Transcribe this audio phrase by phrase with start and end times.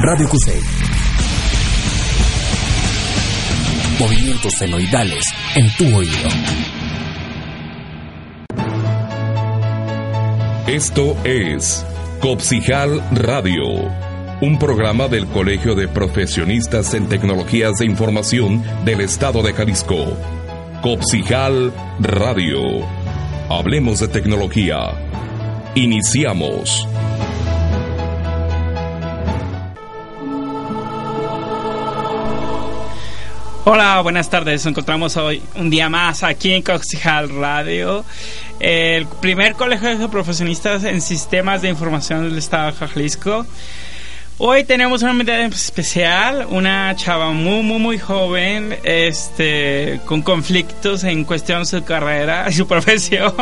[0.00, 0.60] Radio Cusey.
[3.98, 5.24] Movimientos senoidales
[5.56, 6.28] en tu oído.
[10.68, 11.84] Esto es
[12.20, 13.64] Copsijal Radio,
[14.40, 20.16] un programa del Colegio de Profesionistas en Tecnologías de Información del Estado de Jalisco.
[20.80, 22.60] Copsijal Radio.
[23.50, 24.92] Hablemos de tecnología.
[25.74, 26.86] Iniciamos.
[33.70, 34.64] Hola, buenas tardes.
[34.64, 38.02] Nos encontramos hoy un día más aquí en Coxijal Radio,
[38.60, 43.44] el primer colegio de profesionistas en sistemas de información del estado de Jalisco.
[44.40, 51.24] Hoy tenemos una medida especial, una chava muy, muy, muy joven, este, con conflictos en
[51.24, 53.34] cuestión de su carrera y su profesión.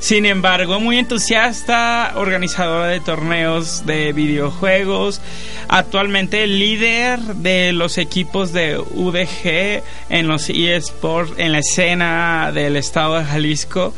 [0.00, 5.20] Sin embargo, muy entusiasta, organizadora de torneos de videojuegos,
[5.68, 13.18] actualmente líder de los equipos de UDG en los eSports, en la escena del estado
[13.18, 13.92] de Jalisco.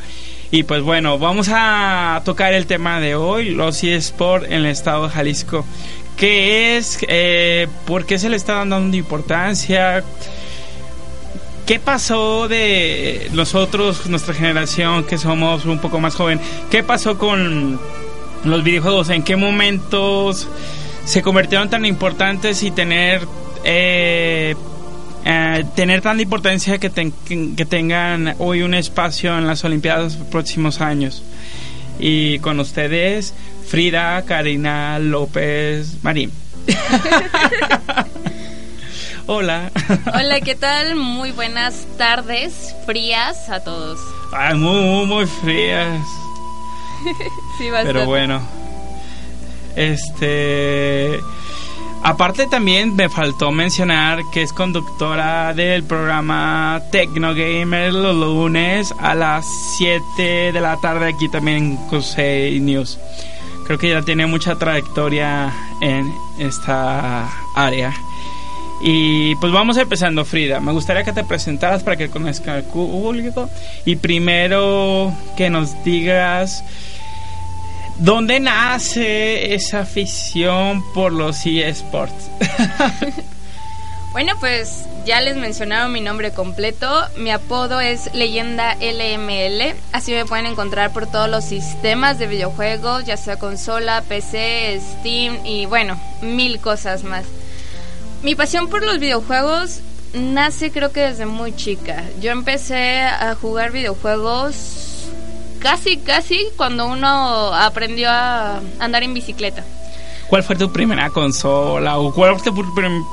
[0.53, 5.05] Y pues bueno, vamos a tocar el tema de hoy, los eSports en el estado
[5.05, 5.65] de Jalisco.
[6.21, 6.99] ¿Qué es?
[7.09, 10.05] Eh, ¿Por qué se le está dando importancia?
[11.65, 16.39] ¿Qué pasó de nosotros, nuestra generación, que somos un poco más joven?
[16.71, 17.81] ¿Qué pasó con
[18.45, 19.09] los videojuegos?
[19.09, 20.47] ¿En qué momentos
[21.07, 23.27] se convirtieron tan importantes y tener
[23.65, 24.55] eh,
[25.25, 30.83] eh, tener tanta importancia que, que tengan hoy un espacio en las Olimpiadas los próximos
[30.83, 31.23] años?
[32.01, 33.35] Y con ustedes,
[33.69, 36.33] Frida Karina López Marín.
[39.27, 39.71] Hola.
[40.07, 40.97] Hola, ¿qué tal?
[40.97, 44.01] Muy buenas tardes, frías a todos.
[44.33, 46.01] Ay, muy, muy, muy frías.
[47.59, 47.93] sí, bastante.
[47.93, 48.41] Pero bueno.
[49.77, 51.21] Este.
[52.03, 59.15] Aparte también me faltó mencionar que es conductora del programa Tecno Gamer los lunes a
[59.15, 59.47] las
[59.77, 62.99] 7 de la tarde aquí también en Cusey News
[63.71, 67.95] creo que ya tiene mucha trayectoria en esta área.
[68.81, 70.59] Y pues vamos empezando, Frida.
[70.59, 73.49] Me gustaría que te presentaras para que conozca al público.
[73.85, 76.65] Y primero que nos digas
[78.01, 82.31] dónde nace esa afición por los eSports.
[84.13, 86.91] bueno, pues ya les mencionaron mi nombre completo.
[87.19, 89.75] Mi apodo es Leyenda LML.
[89.93, 95.45] Así me pueden encontrar por todos los sistemas de videojuegos, ya sea consola, PC, Steam
[95.45, 97.25] y bueno, mil cosas más.
[98.23, 99.81] Mi pasión por los videojuegos
[100.15, 102.03] nace creo que desde muy chica.
[102.21, 104.90] Yo empecé a jugar videojuegos
[105.61, 109.65] casi, casi cuando uno aprendió a andar en bicicleta.
[110.29, 112.65] ¿Cuál fue tu primera consola o cuál fue tu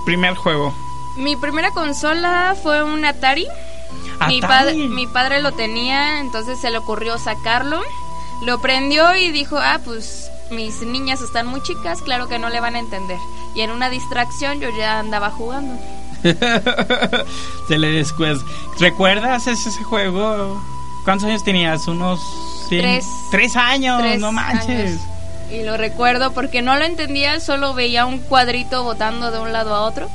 [0.05, 0.73] primer juego?
[1.17, 3.47] Mi primera consola fue un Atari.
[4.27, 7.81] Mi, padre, mi padre lo tenía, entonces se le ocurrió sacarlo.
[8.43, 12.59] Lo prendió y dijo, ah, pues mis niñas están muy chicas, claro que no le
[12.59, 13.17] van a entender.
[13.55, 15.79] Y en una distracción yo ya andaba jugando.
[17.67, 18.39] se le después.
[18.79, 20.61] ¿Recuerdas ese, juego?
[21.07, 21.87] ¿Cuántos años tenías?
[21.87, 22.19] Unos
[22.67, 23.05] tres.
[23.31, 24.99] Tres años, no manches.
[25.49, 29.73] Y lo recuerdo porque no lo entendía, solo veía un cuadrito botando de un lado
[29.73, 30.09] a otro.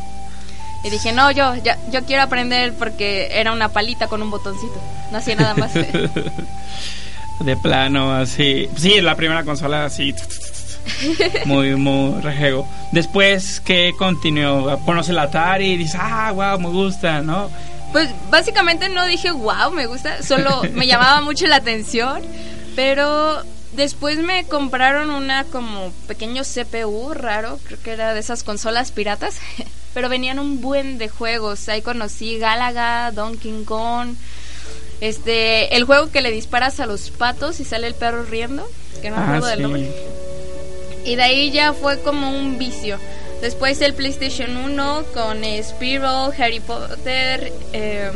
[0.84, 4.78] Y dije, no, yo, ya, yo quiero aprender porque era una palita con un botoncito.
[5.10, 5.72] No hacía nada más.
[7.40, 8.68] de plano, así.
[8.76, 10.14] Sí, la primera consola así.
[11.46, 12.68] Muy, muy rejego.
[12.90, 14.78] Después, ¿qué continuó?
[14.80, 17.48] Conoce el Atari y dices, ah, wow, me gusta, ¿no?
[17.92, 20.22] Pues básicamente no dije, wow, me gusta.
[20.22, 22.22] Solo me llamaba mucho la atención.
[22.74, 23.42] Pero
[23.72, 27.58] después me compraron una como pequeño CPU raro.
[27.64, 29.38] Creo que era de esas consolas piratas.
[29.94, 31.68] pero venían un buen de juegos.
[31.68, 34.14] Ahí conocí Galaga, Donkey Kong,
[35.00, 38.68] este, el juego que le disparas a los patos y sale el perro riendo,
[39.00, 39.92] que no me ah, del nombre.
[41.04, 42.98] Y de ahí ya fue como un vicio.
[43.42, 48.12] Después el PlayStation 1 con Spiro, Harry Potter, eh,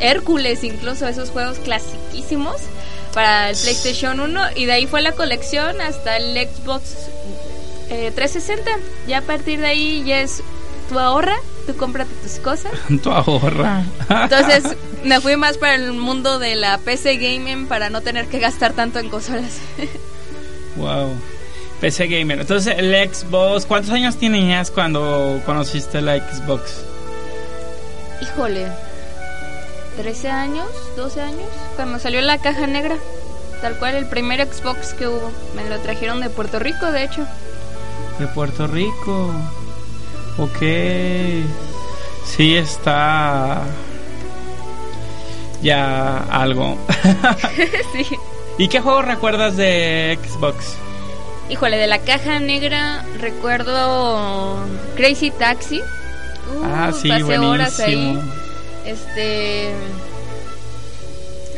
[0.00, 2.56] Hércules, incluso esos juegos clasiquísimos
[3.12, 4.40] para el PlayStation 1.
[4.56, 6.94] Y de ahí fue la colección hasta el Xbox
[7.90, 8.70] 360.
[8.70, 8.74] Eh,
[9.06, 10.42] ya a partir de ahí ya es
[10.88, 11.36] tú ahorra,
[11.66, 12.72] tú cómprate tus cosas.
[13.02, 13.84] tú ahorra.
[14.08, 14.64] Entonces
[15.04, 18.72] me fui más para el mundo de la PC gaming para no tener que gastar
[18.72, 19.58] tanto en consolas.
[20.76, 21.14] wow.
[21.80, 22.40] PC gamer.
[22.40, 26.84] Entonces el Xbox, ¿cuántos años tenías cuando conociste la Xbox?
[28.20, 28.66] Híjole.
[29.96, 30.66] 13 años,
[30.96, 32.96] 12 años, cuando salió la caja negra.
[33.60, 35.30] Tal cual el primer Xbox que hubo.
[35.54, 37.26] Me lo trajeron de Puerto Rico, de hecho.
[38.18, 39.32] De Puerto Rico.
[40.38, 40.60] Ok.
[42.24, 43.62] Sí, está.
[45.62, 46.78] Ya algo.
[47.92, 48.06] sí.
[48.58, 50.76] ¿Y qué juego recuerdas de Xbox?
[51.50, 54.56] Híjole, de la caja negra recuerdo
[54.94, 55.80] Crazy Taxi.
[55.80, 57.50] Uh, ah, sí, pasé buenísimo.
[57.50, 58.20] horas ahí.
[58.86, 59.70] Este.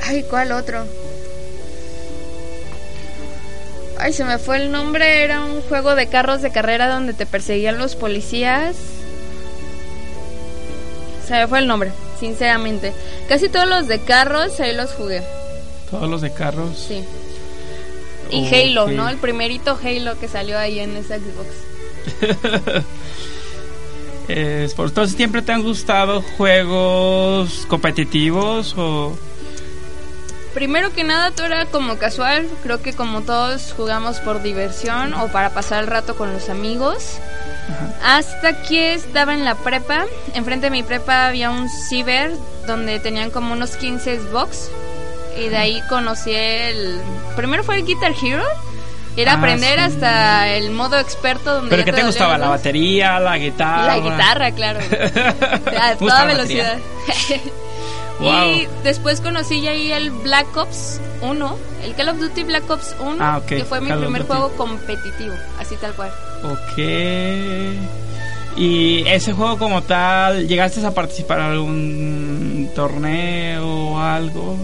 [0.03, 0.87] Ay, ¿cuál otro?
[3.99, 5.25] Ay, se me fue el nombre.
[5.25, 8.75] Era un juego de carros de carrera donde te perseguían los policías.
[11.29, 12.95] Se me fue el nombre, sinceramente.
[13.29, 15.23] Casi todos los de carros ahí los jugué.
[15.91, 16.79] ¿Todos los de carros?
[16.89, 17.05] Sí.
[18.33, 18.53] Y.
[18.53, 19.09] Halo, ¿no?
[19.09, 22.85] El primerito Halo que salió ahí en esa Xbox.
[24.29, 29.17] Eh, por entonces, ¿siempre te han gustado juegos competitivos o...?
[30.55, 32.47] Primero que nada, todo era como casual.
[32.63, 37.19] Creo que como todos jugamos por diversión o para pasar el rato con los amigos.
[38.05, 40.05] Hasta que estaba en la prepa.
[40.35, 42.33] Enfrente de mi prepa había un ciber
[42.67, 44.71] donde tenían como unos 15 Xbox.
[45.39, 47.01] Y de ahí conocí el...
[47.37, 48.45] Primero fue el Guitar Hero.
[49.17, 49.85] Era Ah, aprender sí.
[49.85, 51.71] hasta el modo experto donde...
[51.71, 52.39] ¿Pero qué te gustaba?
[52.39, 53.87] ¿La batería, la guitarra?
[53.87, 54.81] La guitarra, claro.
[55.81, 56.79] A toda velocidad.
[58.21, 58.45] Wow.
[58.51, 62.95] Y después conocí ya ahí el Black Ops 1, el Call of Duty Black Ops
[63.01, 66.13] 1, Ah, que fue mi Call primer juego competitivo, así tal cual.
[66.45, 66.79] Ok.
[68.57, 74.57] Y ese juego como tal, ¿llegaste a participar en algún torneo o algo?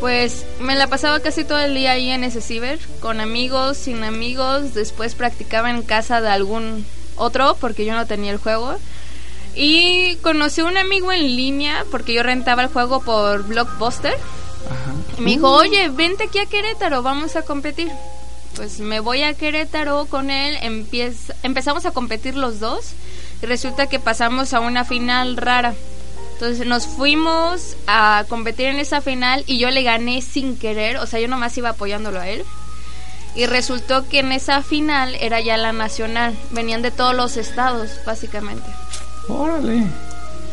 [0.00, 4.04] Pues me la pasaba casi todo el día ahí en ese ciber, con amigos, sin
[4.04, 6.84] amigos, después practicaba en casa de algún
[7.16, 8.76] otro porque yo no tenía el juego.
[9.54, 14.12] Y conocí a un amigo en línea porque yo rentaba el juego por Blockbuster.
[14.12, 14.94] Ajá.
[15.18, 17.90] Y me dijo, oye, vente aquí a Querétaro, vamos a competir.
[18.54, 22.92] Pues me voy a Querétaro con él, empieza, empezamos a competir los dos
[23.42, 25.74] y resulta que pasamos a una final rara.
[26.36, 31.06] Entonces nos fuimos a competir en esa final y yo le gané sin querer, o
[31.06, 32.44] sea, yo nomás iba apoyándolo a él.
[33.34, 38.00] Y resultó que en esa final era ya la nacional, venían de todos los estados,
[38.04, 38.66] básicamente.
[39.28, 39.84] Órale.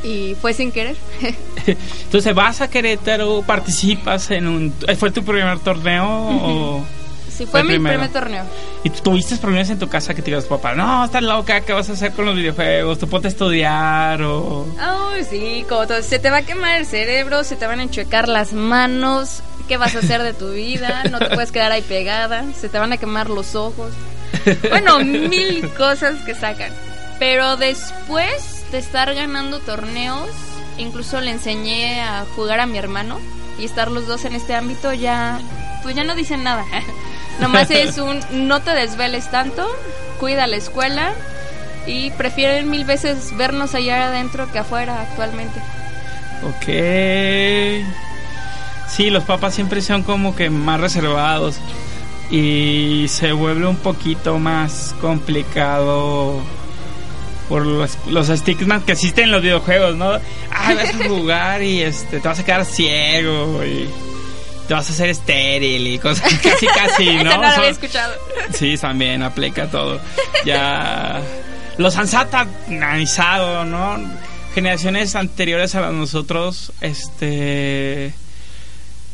[0.04, 0.96] Y fue sin querer.
[1.66, 4.74] Entonces vas a Querétaro, participas en un...
[4.98, 6.86] ¿Fue tu primer torneo o...?
[7.34, 7.96] Sí, Fue fue, mi primero.
[8.00, 8.44] primer torneo.
[8.84, 11.74] ¿Y tú tuviste problemas en tu casa que te digas, papá, no, estás loca, ¿qué
[11.74, 13.00] vas a hacer con los videojuegos?
[13.00, 14.66] ¿Tú ponte a estudiar o...?
[14.80, 16.02] Ay, sí, como todo.
[16.02, 19.42] Se te va a quemar el cerebro, se te van a enchuecar las manos.
[19.68, 21.04] ¿Qué vas a hacer de tu vida?
[21.10, 22.44] No te puedes quedar ahí pegada.
[22.60, 23.92] Se te van a quemar los ojos.
[24.70, 26.72] Bueno, mil cosas que sacan.
[27.20, 30.28] Pero después de estar ganando torneos,
[30.78, 33.20] incluso le enseñé a jugar a mi hermano
[33.58, 35.40] y estar los dos en este ámbito ya,
[35.84, 36.66] pues ya no dicen nada.
[37.40, 39.68] Nomás es un no te desveles tanto,
[40.20, 41.14] cuida la escuela
[41.86, 45.60] y prefieren mil veces vernos allá adentro que afuera actualmente.
[46.44, 47.86] Ok.
[48.88, 51.60] Sí, los papás siempre son como que más reservados
[52.30, 56.42] y se vuelve un poquito más complicado
[57.50, 60.12] por los, los estigmas que existen en los videojuegos, ¿no?
[60.52, 63.90] Ah, vas a jugar y este te vas a quedar ciego y
[64.68, 67.24] te vas a hacer estéril y cosas casi casi, ¿no?
[67.24, 68.14] no la había Son- escuchado.
[68.54, 70.00] Sí, también aplica todo.
[70.46, 71.22] Ya
[71.78, 73.98] los han satanizado, ¿no?
[74.54, 78.14] Generaciones anteriores a nosotros, este,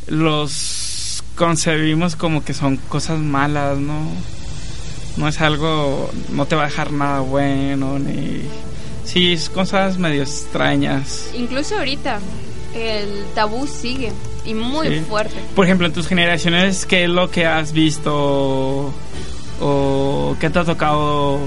[0.07, 4.11] los concebimos como que son cosas malas, ¿no?
[5.17, 8.41] No es algo, no te va a dejar nada bueno, ni...
[9.05, 11.27] Sí, es cosas medio extrañas.
[11.33, 12.19] Incluso ahorita
[12.73, 14.11] el tabú sigue
[14.45, 14.99] y muy Sí.
[15.07, 15.35] fuerte.
[15.55, 18.93] Por ejemplo, en tus generaciones, ¿qué es lo que has visto
[19.61, 21.39] o qué te ha tocado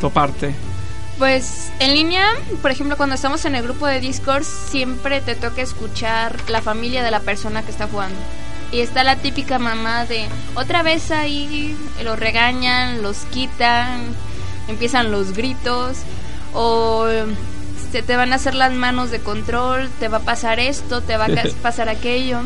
[0.00, 0.54] toparte?
[1.18, 2.26] Pues en línea,
[2.60, 7.02] por ejemplo, cuando estamos en el grupo de Discord, siempre te toca escuchar la familia
[7.04, 8.18] de la persona que está jugando.
[8.72, 10.24] Y está la típica mamá de
[10.56, 14.00] otra vez ahí, los regañan, los quitan,
[14.66, 15.98] empiezan los gritos,
[16.52, 17.06] o
[17.94, 21.16] se te van a hacer las manos de control, te va a pasar esto, te
[21.16, 21.28] va a
[21.62, 22.40] pasar aquello.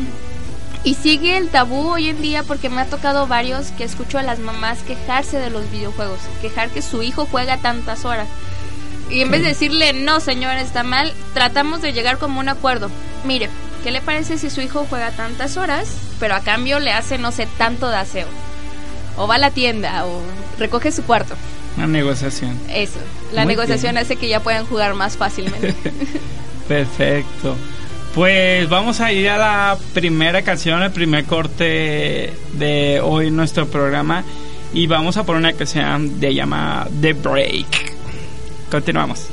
[0.83, 4.21] Y sigue el tabú hoy en día porque me ha tocado varios que escucho a
[4.21, 8.27] las mamás quejarse de los videojuegos, quejar que su hijo juega tantas horas.
[9.09, 12.91] Y en vez de decirle, no señora, está mal, tratamos de llegar como un acuerdo.
[13.25, 13.49] Mire,
[13.83, 17.31] ¿qué le parece si su hijo juega tantas horas, pero a cambio le hace, no
[17.31, 18.27] sé, tanto de aseo?
[19.17, 20.21] O va a la tienda, o
[20.59, 21.33] recoge su cuarto.
[21.77, 22.59] Una negociación.
[22.69, 22.99] Eso,
[23.33, 25.73] la negociación hace que ya puedan jugar más fácilmente.
[26.67, 27.55] Perfecto.
[28.13, 34.23] Pues vamos a ir a la primera canción, el primer corte de hoy nuestro programa
[34.73, 37.93] y vamos a poner una canción de llama The Break.
[38.69, 39.27] Continuamos.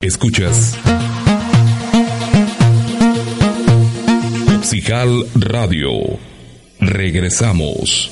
[0.00, 0.78] Escuchas
[4.68, 6.18] Psijal Radio.
[6.78, 8.10] Regresamos.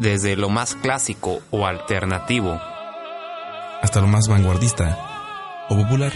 [0.00, 2.60] Desde lo más clásico o alternativo
[3.82, 4.98] hasta lo más vanguardista
[5.68, 6.12] o popular.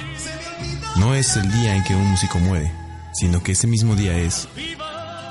[0.96, 2.72] No es el día en que un músico muere,
[3.12, 4.48] sino que ese mismo día es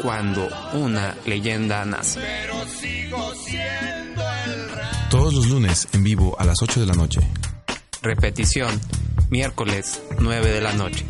[0.02, 2.20] cuando una leyenda nace.
[5.10, 7.22] Todos los lunes en vivo a las 8 de la noche.
[8.02, 8.80] Repetición,
[9.30, 11.06] miércoles 9 de la noche.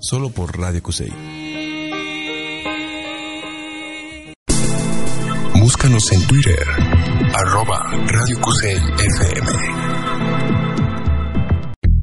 [0.00, 1.47] Solo por Radio Cusey.
[5.68, 6.66] Búscanos en Twitter,
[7.34, 8.38] arroba Radio
[8.98, 9.52] FM.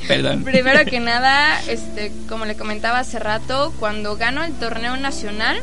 [0.08, 0.42] Perdón.
[0.44, 5.62] Primero que nada, este, como le comentaba hace rato, cuando gano el torneo nacional,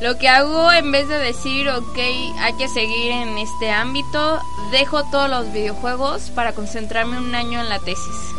[0.00, 1.98] lo que hago en vez de decir, ok,
[2.38, 4.40] hay que seguir en este ámbito,
[4.70, 8.36] dejo todos los videojuegos para concentrarme un año en la tesis.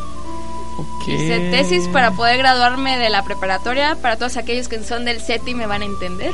[0.78, 1.08] Ok.
[1.08, 3.96] Hice tesis para poder graduarme de la preparatoria.
[3.96, 6.34] Para todos aquellos que son del SETI me van a entender.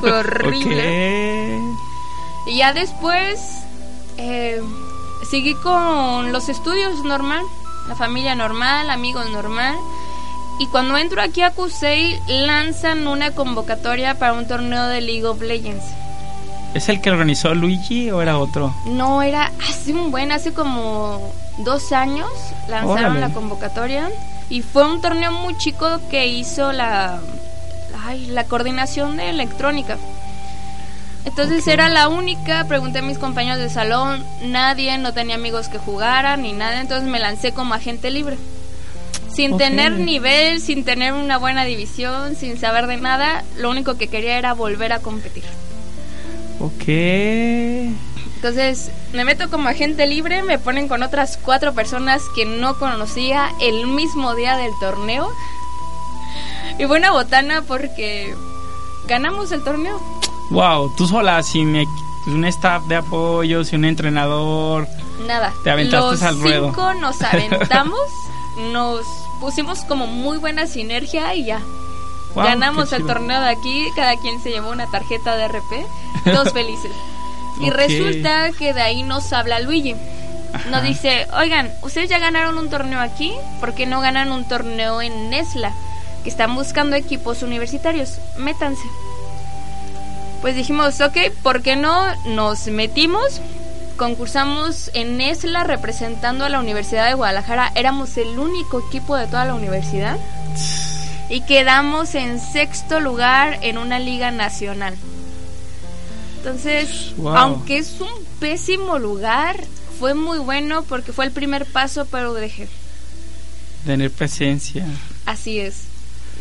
[0.00, 1.58] Fue horrible.
[2.46, 3.40] Y ya después
[4.16, 4.60] eh,
[5.28, 7.42] seguí con los estudios normal,
[7.88, 9.76] la familia normal, amigos normal.
[10.58, 15.40] Y cuando entro aquí a Kusei, lanzan una convocatoria para un torneo de League of
[15.40, 15.84] Legends.
[16.74, 18.74] ¿Es el que organizó Luigi o era otro?
[18.84, 21.32] No, era hace un buen, hace como
[21.64, 22.30] dos años
[22.68, 23.20] lanzaron Órale.
[23.20, 24.10] la convocatoria.
[24.48, 27.20] Y fue un torneo muy chico que hizo la,
[28.04, 29.96] ay, la coordinación de electrónica.
[31.24, 35.78] Entonces era la única, pregunté a mis compañeros de salón, nadie, no tenía amigos que
[35.78, 38.38] jugaran ni nada, entonces me lancé como agente libre.
[39.30, 44.08] Sin tener nivel, sin tener una buena división, sin saber de nada, lo único que
[44.08, 45.44] quería era volver a competir.
[46.58, 46.88] Ok.
[48.40, 53.50] Entonces me meto como agente libre, me ponen con otras cuatro personas que no conocía
[53.60, 55.28] el mismo día del torneo.
[56.78, 58.34] Y fue una botana porque
[59.06, 60.00] ganamos el torneo.
[60.48, 61.86] Wow, tú sola, sin
[62.26, 64.88] un staff de apoyo, sin un entrenador.
[65.26, 65.52] Nada.
[65.62, 66.68] Te aventaste Los al ruedo.
[66.68, 68.00] cinco nos aventamos,
[68.72, 69.04] nos
[69.38, 71.60] pusimos como muy buena sinergia y ya.
[72.34, 75.86] Wow, Ganamos el torneo de aquí, cada quien se llevó una tarjeta de RP,
[76.24, 76.92] todos felices.
[77.60, 79.94] Y resulta que de ahí nos habla Luigi.
[80.70, 85.00] Nos dice, oigan, ustedes ya ganaron un torneo aquí, ¿por qué no ganan un torneo
[85.00, 85.72] en Nesla?
[86.24, 88.82] Que están buscando equipos universitarios, métanse.
[90.40, 92.14] Pues dijimos, ok, ¿por qué no?
[92.26, 93.40] Nos metimos,
[93.96, 99.44] concursamos en Nesla representando a la Universidad de Guadalajara, éramos el único equipo de toda
[99.44, 100.16] la universidad
[101.28, 104.96] y quedamos en sexto lugar en una liga nacional.
[106.44, 107.36] Entonces, Wow.
[107.36, 109.56] aunque es un pésimo lugar,
[109.98, 112.66] fue muy bueno porque fue el primer paso para UDG.
[113.84, 114.86] Tener presencia.
[115.26, 115.74] Así es.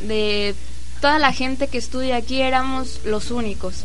[0.08, 0.56] De
[1.02, 3.84] toda la gente que estudia aquí éramos los únicos.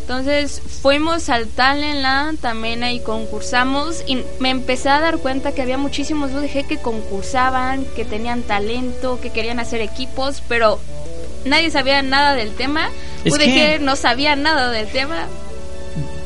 [0.00, 5.78] Entonces fuimos al Talentland también ahí concursamos y me empecé a dar cuenta que había
[5.78, 10.80] muchísimos UDG que concursaban, que tenían talento, que querían hacer equipos, pero
[11.44, 12.88] nadie sabía nada del tema.
[13.24, 15.26] Es UDG que- no sabía nada del tema.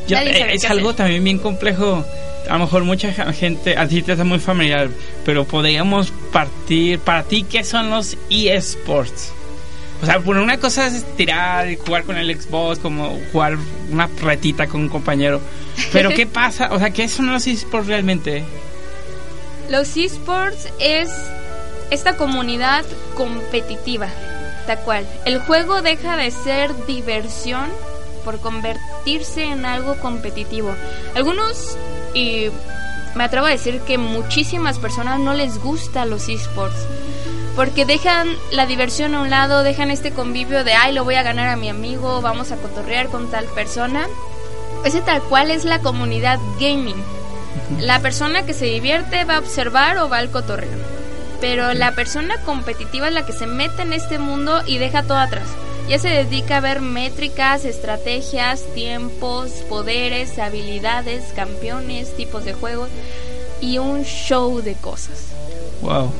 [0.08, 0.96] Yo- eh, es algo hacer.
[0.98, 2.04] también bien complejo.
[2.48, 4.90] A lo mejor mucha gente, a ti te es muy familiar,
[5.24, 6.98] pero podríamos partir.
[6.98, 9.32] Para ti, ¿qué son los eSports?
[10.02, 13.56] O sea, por una cosa es tirar y jugar con el Xbox, como jugar
[13.90, 15.40] una retita con un compañero.
[15.92, 16.68] Pero ¿qué pasa?
[16.72, 18.44] O sea, ¿qué son los eSports realmente?
[19.70, 21.08] Los esports es
[21.90, 24.08] esta comunidad competitiva,
[24.66, 25.06] tal cual.
[25.24, 27.70] El juego deja de ser diversión
[28.24, 30.74] por convertirse en algo competitivo.
[31.14, 31.76] Algunos,
[32.14, 32.48] y
[33.14, 36.87] me atrevo a decir que muchísimas personas no les gusta los esports.
[37.54, 41.22] Porque dejan la diversión a un lado, dejan este convivio de, ay, lo voy a
[41.22, 44.08] ganar a mi amigo, vamos a cotorrear con tal persona.
[44.84, 47.00] Ese tal cual es la comunidad gaming.
[47.78, 50.76] La persona que se divierte va a observar o va al cotorreo.
[51.40, 55.18] Pero la persona competitiva es la que se mete en este mundo y deja todo
[55.18, 55.46] atrás.
[55.88, 62.88] Ya se dedica a ver métricas, estrategias, tiempos, poderes, habilidades, campeones, tipos de juegos
[63.60, 65.28] y un show de cosas.
[65.82, 66.10] Wow.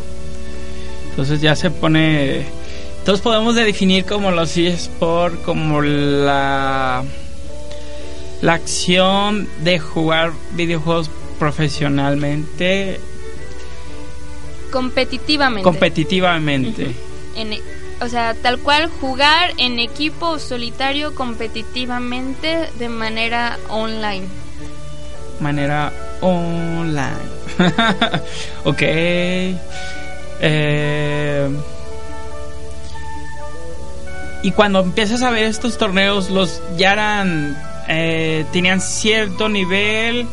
[1.11, 2.45] Entonces ya se pone
[2.99, 7.05] Entonces podemos definir como los eSports como la
[8.43, 13.01] la acción de jugar videojuegos profesionalmente
[14.71, 15.63] Competitivamente.
[15.63, 16.95] competitivamente.
[17.37, 17.55] En
[18.05, 24.27] o sea, tal cual jugar en equipo solitario competitivamente de manera online.
[25.41, 25.91] manera
[26.21, 27.09] online.
[28.65, 28.83] ok.
[30.41, 31.49] Eh,
[34.43, 37.57] y cuando empiezas a ver estos torneos, los ya eran.
[37.89, 40.27] eh, tenían cierto nivel.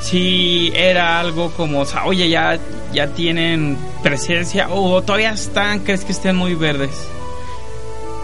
[0.00, 2.58] Si era algo como, o sea, oye, ya,
[2.92, 4.68] ya tienen presencia.
[4.70, 7.08] O todavía están, crees que estén muy verdes.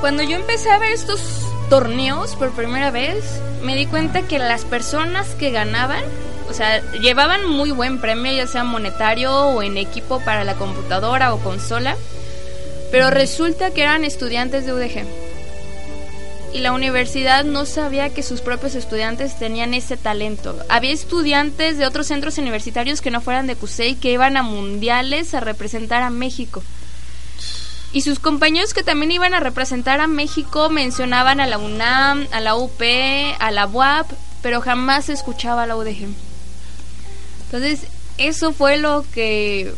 [0.00, 4.64] Cuando yo empecé a ver estos torneos por primera vez, me di cuenta que las
[4.64, 6.02] personas que ganaban,
[6.50, 11.32] o sea, llevaban muy buen premio, ya sea monetario o en equipo para la computadora
[11.32, 11.96] o consola,
[12.90, 15.31] pero resulta que eran estudiantes de UDG.
[16.52, 20.58] Y la universidad no sabía que sus propios estudiantes tenían ese talento.
[20.68, 25.32] Había estudiantes de otros centros universitarios que no fueran de CUSEI que iban a mundiales
[25.32, 26.62] a representar a México.
[27.94, 32.40] Y sus compañeros que también iban a representar a México mencionaban a la UNAM, a
[32.40, 32.80] la UP,
[33.38, 34.10] a la UAP,
[34.42, 36.08] pero jamás se escuchaba a la UDG.
[37.46, 37.86] Entonces,
[38.18, 39.72] eso fue lo que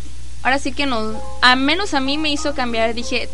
[0.45, 2.95] ahora sí que nos, a menos a mí me hizo cambiar.
[2.95, 3.29] Dije,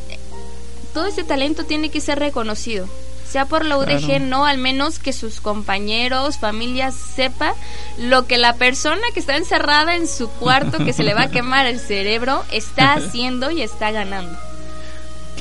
[0.94, 2.88] todo ese talento tiene que ser reconocido.
[3.30, 4.24] Sea por la UDG, Claro.
[4.26, 7.54] no, al menos que sus compañeros, familias sepa
[7.98, 11.30] lo que la persona que está encerrada en su cuarto, que se le va a
[11.30, 14.36] quemar el cerebro, está haciendo y está ganando.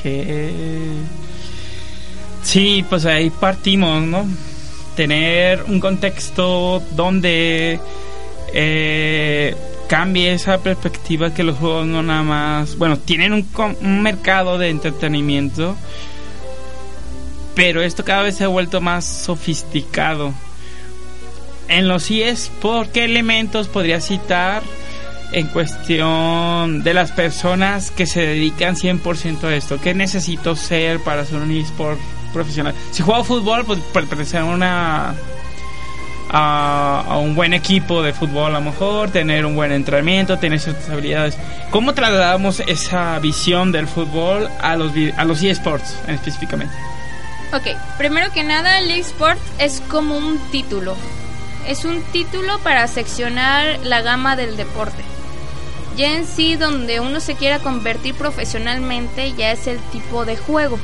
[0.02, 0.50] que
[2.42, 4.26] sí pues ahí partimos no
[4.96, 7.78] tener un contexto donde
[8.52, 9.54] eh,
[9.88, 13.46] cambie esa perspectiva que los juegos no nada más bueno tienen un,
[13.82, 15.76] un mercado de entretenimiento
[17.60, 20.32] pero esto cada vez se ha vuelto más sofisticado
[21.68, 24.62] en los eSports qué elementos podría citar
[25.32, 29.78] en cuestión de las personas que se dedican 100% a esto.
[29.78, 32.00] ¿Qué necesito ser para ser un eSport
[32.32, 32.74] profesional?
[32.92, 35.14] Si juego fútbol, pues pertenecer a una
[36.30, 40.60] a, a un buen equipo de fútbol a lo mejor, tener un buen entrenamiento, tener
[40.60, 41.36] ciertas habilidades.
[41.70, 46.74] ¿Cómo trasladamos esa visión del fútbol a los a los eSports específicamente?
[47.52, 47.66] Ok,
[47.98, 50.94] primero que nada, el eSport es como un título.
[51.66, 55.02] Es un título para seccionar la gama del deporte.
[55.96, 60.78] Ya en sí, donde uno se quiera convertir profesionalmente, ya es el tipo de juego.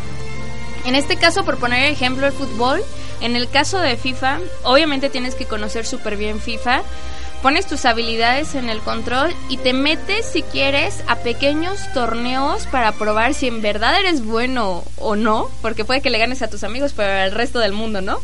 [0.84, 2.82] En este caso, por poner ejemplo, el fútbol.
[3.20, 6.82] En el caso de FIFA, obviamente tienes que conocer súper bien FIFA.
[7.42, 12.92] Pones tus habilidades en el control y te metes, si quieres, a pequeños torneos para
[12.92, 15.48] probar si en verdad eres bueno o no.
[15.62, 18.18] Porque puede que le ganes a tus amigos, pero al resto del mundo, ¿no?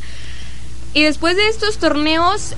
[0.95, 2.55] Y después de estos torneos,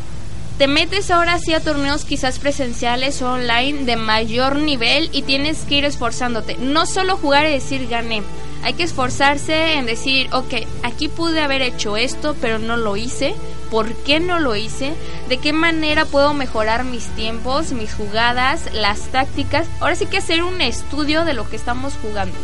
[0.59, 5.59] te metes ahora sí a torneos quizás presenciales o online de mayor nivel y tienes
[5.63, 6.57] que ir esforzándote.
[6.59, 8.23] No solo jugar y decir gané.
[8.65, 13.35] Hay que esforzarse en decir, ok, aquí pude haber hecho esto, pero no lo hice.
[13.71, 14.95] ¿Por qué no lo hice?
[15.29, 19.67] ¿De qué manera puedo mejorar mis tiempos, mis jugadas, las tácticas?
[19.81, 22.35] Ahora sí que hacer un estudio de lo que estamos jugando.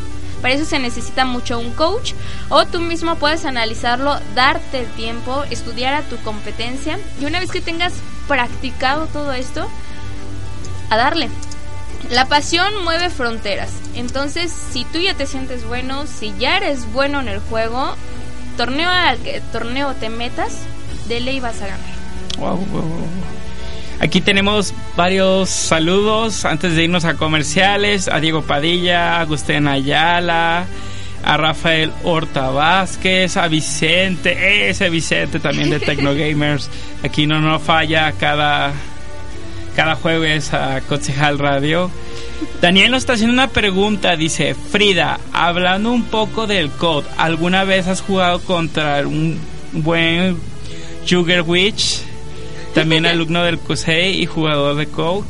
[0.42, 2.12] Para eso se necesita mucho un coach
[2.50, 7.50] o tú mismo puedes analizarlo, darte el tiempo, estudiar a tu competencia y una vez
[7.50, 7.94] que tengas
[8.28, 9.66] practicado todo esto,
[10.90, 11.30] a darle.
[12.08, 13.70] La pasión mueve fronteras.
[13.94, 17.94] Entonces, si tú ya te sientes bueno, si ya eres bueno en el juego,
[18.56, 20.60] torneo al que torneo te metas,
[21.08, 21.80] de ley vas a ganar.
[22.38, 23.06] Wow, wow, wow.
[24.00, 28.08] Aquí tenemos varios saludos antes de irnos a comerciales.
[28.08, 30.64] A Diego Padilla, a Agustín Ayala,
[31.22, 36.70] a Rafael Horta Vázquez, a Vicente, ese Vicente también de Tecnogamers.
[37.04, 38.72] Aquí no nos falla cada,
[39.80, 41.90] cada jueves a Concejal Radio.
[42.60, 47.86] Daniel nos está haciendo una pregunta, dice, Frida, hablando un poco del COD, ¿alguna vez
[47.86, 49.40] has jugado contra un
[49.72, 50.36] buen
[51.06, 52.02] Sugar Witch?
[52.74, 55.24] También alumno del CUSEI y jugador de COD.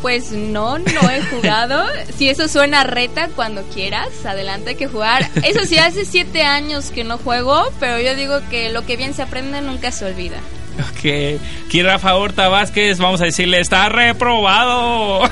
[0.00, 1.84] Pues no, no he jugado.
[2.16, 5.28] si eso suena reta, cuando quieras, adelante hay que jugar.
[5.44, 9.12] Eso sí, hace siete años que no juego, pero yo digo que lo que bien
[9.12, 10.38] se aprende nunca se olvida.
[10.90, 15.22] Ok, aquí Rafa Horta Vázquez, vamos a decirle, está reprobado.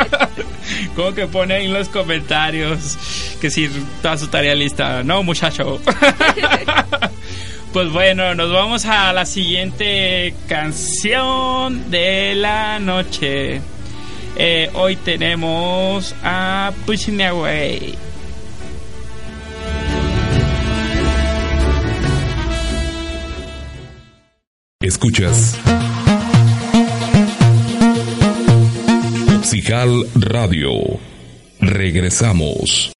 [0.96, 2.98] Como que pone ahí en los comentarios
[3.40, 3.68] que si
[4.02, 5.02] toda su tarea lista.
[5.02, 5.80] No, muchacho.
[7.72, 13.60] Pues bueno, nos vamos a la siguiente canción de la noche.
[14.34, 17.94] Eh, hoy tenemos a Pushing Me Away
[24.86, 25.58] Escuchas
[29.36, 30.70] Oxijal Radio.
[31.60, 32.95] Regresamos.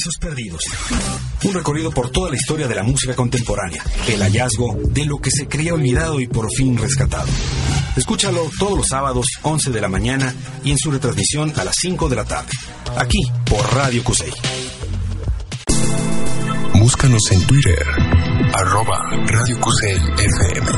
[0.00, 0.62] Paraísos Perdidos.
[1.44, 3.84] Un recorrido por toda la historia de la música contemporánea.
[4.08, 7.28] El hallazgo de lo que se creía olvidado y por fin rescatado.
[7.96, 10.34] Escúchalo todos los sábados, 11 de la mañana
[10.64, 12.50] y en su retransmisión a las 5 de la tarde.
[12.96, 14.32] Aquí por Radio Cusey.
[16.78, 17.84] Búscanos en Twitter,
[18.54, 20.70] arroba Radio Cusey FM.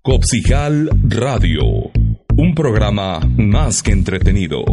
[0.00, 1.64] Copsijal Radio,
[2.36, 4.64] un programa más que entretenido.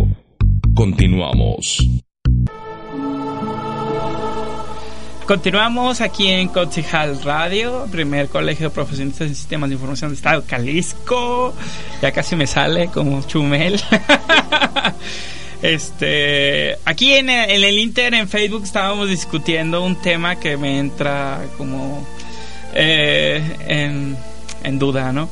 [0.80, 1.86] Continuamos.
[5.28, 10.42] Continuamos aquí en Copsijal Radio, primer colegio de profesionistas en sistemas de información de Estado
[10.50, 11.54] Jalisco.
[12.02, 13.82] Ya casi me sale como chumel.
[15.62, 20.80] Este, aquí en el, en el, Inter, en Facebook, estábamos discutiendo un tema que me
[20.80, 22.08] entra como
[22.74, 24.16] eh, en,
[24.64, 25.30] en, duda, ¿no?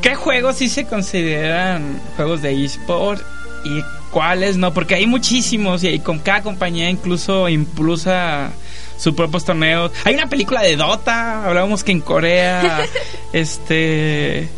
[0.00, 3.20] ¿Qué juegos sí se consideran juegos de eSport
[3.64, 3.82] y
[4.14, 4.72] cuáles no?
[4.72, 8.52] Porque hay muchísimos y con cada compañía incluso impulsa
[8.96, 9.90] sus propios torneos.
[10.04, 12.86] Hay una película de Dota, hablábamos que en Corea,
[13.32, 14.48] este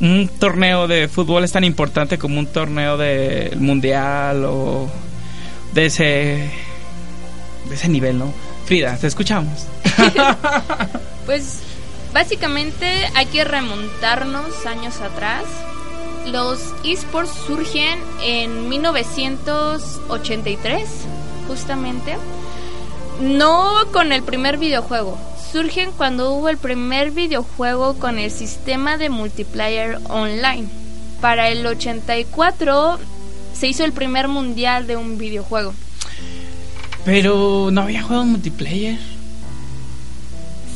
[0.00, 4.88] un torneo de fútbol es tan importante como un torneo del mundial o
[5.74, 6.50] de ese
[7.68, 8.32] de ese nivel, ¿no?
[8.64, 9.66] Frida, te escuchamos.
[11.26, 11.60] pues
[12.14, 15.44] básicamente hay que remontarnos años atrás.
[16.26, 20.88] Los esports surgen en 1983,
[21.46, 22.16] justamente.
[23.20, 25.18] No con el primer videojuego,
[25.52, 30.68] surgen cuando hubo el primer videojuego con el sistema de multiplayer online.
[31.20, 32.98] Para el 84
[33.52, 35.74] se hizo el primer mundial de un videojuego.
[37.04, 38.98] Pero no había juegos multiplayer.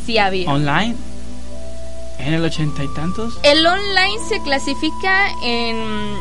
[0.07, 0.49] Sí había.
[0.49, 0.95] Online.
[2.18, 3.38] ¿En el ochenta y tantos?
[3.42, 6.16] El online se clasifica en...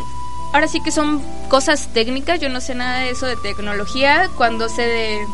[0.54, 4.30] Ahora sí que son cosas técnicas, yo no sé nada de eso de tecnología.
[4.38, 5.28] Cuando se de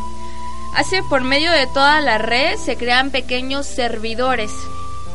[0.75, 4.51] Hace por medio de toda la red se crean pequeños servidores,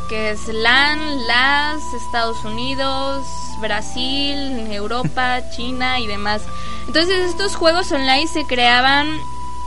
[0.08, 3.26] que es LAN, LAS, Estados Unidos,
[3.60, 6.42] Brasil, Europa, China y demás.
[6.86, 9.08] Entonces estos juegos online se creaban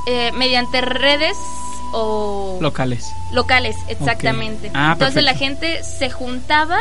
[0.05, 1.37] eh, mediante redes
[1.91, 2.57] o...
[2.61, 3.13] Locales.
[3.31, 4.71] Locales, exactamente.
[4.73, 6.79] Ah, Entonces la gente se juntaba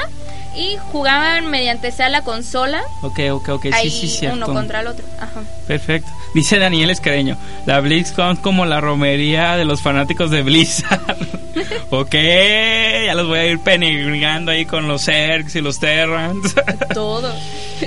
[0.57, 2.83] y jugaban mediante sea la consola.
[3.03, 4.37] Ok, ok, ok, ahí sí, sí, cierto.
[4.37, 5.05] Uno contra el otro.
[5.20, 5.42] Ajá.
[5.66, 6.11] Perfecto.
[6.35, 11.01] Dice Daniel Escareño, la BlizzCon como la romería de los fanáticos de Blizzard.
[11.90, 12.14] ok,
[13.07, 16.55] ya los voy a ir penegando ahí con los Zergs y los Terrans.
[16.94, 17.33] Todo.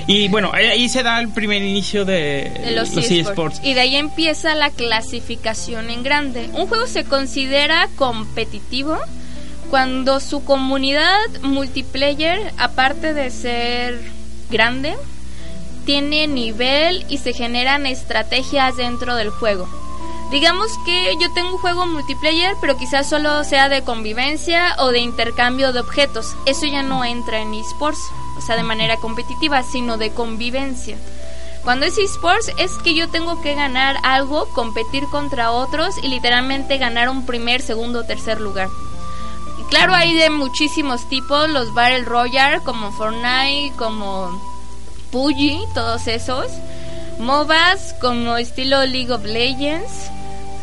[0.07, 3.59] Y bueno, ahí se da el primer inicio de, de los, los eSports.
[3.63, 6.49] Y de ahí empieza la clasificación en grande.
[6.53, 8.97] Un juego se considera competitivo
[9.69, 14.01] cuando su comunidad multiplayer, aparte de ser
[14.49, 14.95] grande,
[15.85, 19.67] tiene nivel y se generan estrategias dentro del juego.
[20.33, 24.97] Digamos que yo tengo un juego multiplayer, pero quizás solo sea de convivencia o de
[24.97, 26.35] intercambio de objetos.
[26.47, 28.01] Eso ya no entra en esports,
[28.35, 30.97] o sea, de manera competitiva, sino de convivencia.
[31.63, 36.79] Cuando es esports es que yo tengo que ganar algo, competir contra otros y literalmente
[36.79, 38.69] ganar un primer, segundo tercer lugar.
[39.59, 44.41] Y claro, hay de muchísimos tipos, los Battle Royale como Fortnite, como
[45.11, 46.47] PUBG, todos esos.
[47.19, 50.09] MOBAs como estilo League of Legends.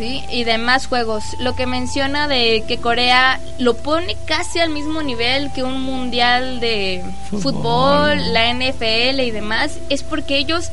[0.00, 0.24] ¿Sí?
[0.30, 1.36] Y demás juegos.
[1.38, 6.58] Lo que menciona de que Corea lo pone casi al mismo nivel que un mundial
[6.58, 10.70] de fútbol, fútbol la NFL y demás, es porque ellos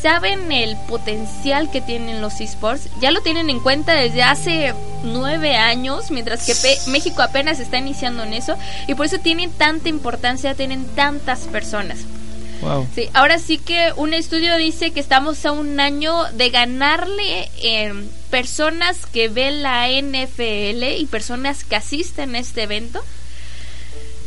[0.00, 5.56] saben el potencial que tienen los esports, ya lo tienen en cuenta desde hace nueve
[5.56, 6.54] años, mientras que
[6.90, 8.56] México apenas está iniciando en eso,
[8.86, 11.98] y por eso tienen tanta importancia, tienen tantas personas.
[12.60, 12.86] Wow.
[12.94, 17.92] Sí, ahora sí que un estudio dice que estamos a un año de ganarle eh,
[18.30, 23.02] personas que ven la NFL y personas que asisten a este evento.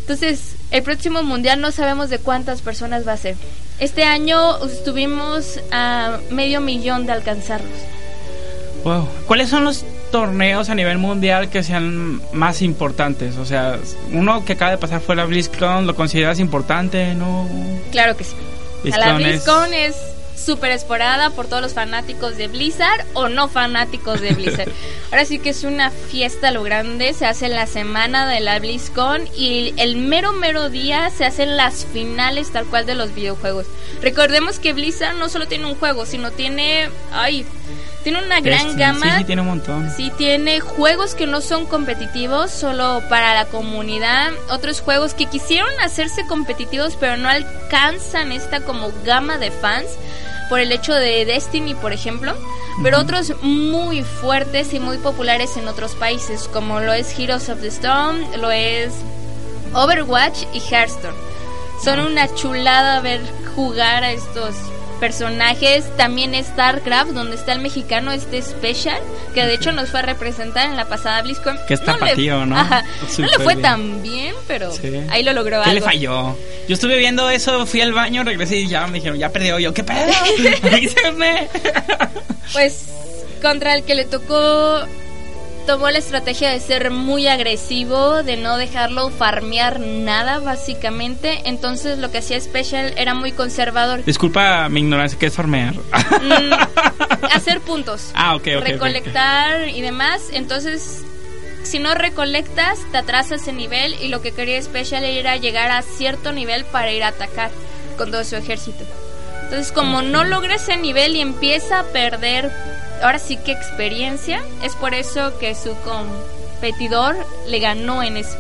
[0.02, 3.36] Entonces, el próximo mundial no sabemos de cuántas personas va a ser.
[3.80, 7.72] Este año estuvimos a medio millón de alcanzarlos.
[8.84, 9.08] Wow.
[9.28, 13.38] ¿Cuáles son los torneos a nivel mundial que sean más importantes?
[13.38, 13.78] O sea,
[14.12, 17.14] uno que acaba de pasar fue la BlizzCon, ¿lo consideras importante?
[17.14, 17.48] ¿No?
[17.92, 18.36] Claro que sí.
[18.84, 19.96] la BlizzCon es
[20.36, 24.72] súper esporada por todos los fanáticos de Blizzard o no fanáticos de Blizzard.
[25.12, 29.28] Ahora sí que es una fiesta lo grande, se hace la semana de la BlizzCon
[29.36, 33.68] y el mero mero día se hacen las finales tal cual de los videojuegos.
[34.02, 37.46] Recordemos que Blizzard no solo tiene un juego, sino tiene, ay,
[38.04, 39.06] tiene una gran gama.
[39.06, 39.92] Sí, sí, tiene un montón.
[39.96, 44.32] Sí, tiene juegos que no son competitivos, solo para la comunidad.
[44.50, 49.90] Otros juegos que quisieron hacerse competitivos, pero no alcanzan esta como gama de fans.
[50.52, 52.36] por el hecho de Destiny, por ejemplo,
[52.84, 57.62] pero otros muy fuertes y muy populares en otros países, como lo es Heroes of
[57.62, 58.92] the Storm, lo es
[59.74, 61.16] Overwatch y Hearthstone.
[61.82, 63.22] Son una chulada ver
[63.56, 64.56] jugar a estos
[65.02, 65.84] personajes.
[65.98, 68.98] También StarCraft, donde está el mexicano este Special,
[69.34, 71.58] que de hecho nos fue a representar en la pasada BlizzCon.
[71.68, 72.58] Que está no le, ¿no?
[72.58, 72.86] Ajá,
[73.18, 73.62] no le fue bien.
[73.62, 74.90] tan bien, pero Sí.
[75.10, 75.74] ahí lo logró ¿Qué algo.
[75.74, 76.38] le falló?
[76.70, 79.74] Yo estuve viendo eso, fui al baño, regresé y ya me dijeron, ya perdió yo.
[79.74, 80.00] ¿Qué pedo?
[82.54, 82.86] Pues
[83.42, 84.82] contra el que le tocó
[85.72, 92.12] tomó la estrategia de ser muy agresivo, de no dejarlo farmear nada básicamente, entonces lo
[92.12, 94.04] que hacía Special era muy conservador.
[94.04, 95.76] Disculpa mi ignorancia, ¿qué es farmear?
[95.76, 96.54] Mm,
[97.34, 98.64] hacer puntos, ah, ok, ok.
[98.66, 101.06] recolectar y demás, entonces
[101.64, 105.84] si no recolectas te atrasas en nivel y lo que quería Special era llegar a
[105.84, 107.50] cierto nivel para ir a atacar
[107.98, 108.84] con todo su ejército.
[109.44, 112.52] Entonces como no logra ese nivel y empieza a perder
[113.02, 117.16] ahora sí que experiencia, es por eso que su competidor
[117.48, 118.36] le ganó en eso.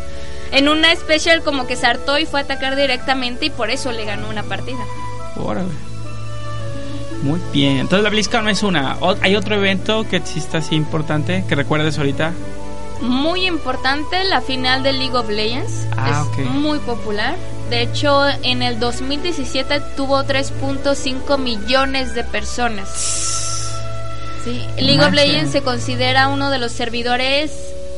[0.51, 3.91] En una Special como que se hartó y fue a atacar directamente y por eso
[3.91, 4.83] le ganó una partida.
[5.37, 5.69] Órale.
[7.23, 7.77] Muy bien.
[7.77, 8.97] Entonces la BlizzCon es una.
[9.21, 12.33] ¿Hay otro evento que exista así importante que recuerdes ahorita?
[13.01, 15.87] muy importante la final de League of Legends.
[15.97, 16.51] Ah, es ok.
[16.51, 17.35] muy popular.
[17.69, 23.60] De hecho, en el 2017 tuvo 3.5 millones de personas.
[24.43, 25.13] Sí, League of.
[25.13, 27.51] Legends se considera uno de los servidores